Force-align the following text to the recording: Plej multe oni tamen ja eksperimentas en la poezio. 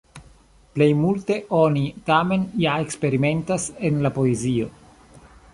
Plej 0.77 0.87
multe 1.01 1.37
oni 1.57 1.83
tamen 2.09 2.47
ja 2.65 2.79
eksperimentas 2.87 3.71
en 3.91 4.03
la 4.07 4.13
poezio. 4.17 4.73